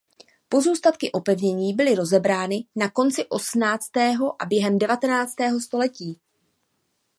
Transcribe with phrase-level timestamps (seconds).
[0.49, 6.19] Pozůstatky opevnění byly rozebrány na konci osmnáctého a během devatenáctého století.